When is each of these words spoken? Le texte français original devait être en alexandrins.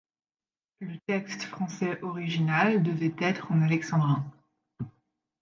Le 0.79 0.97
texte 1.05 1.43
français 1.43 2.01
original 2.01 2.81
devait 2.81 3.13
être 3.19 3.51
en 3.51 3.61
alexandrins. 3.61 4.25